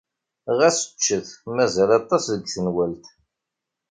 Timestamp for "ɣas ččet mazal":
0.57-1.89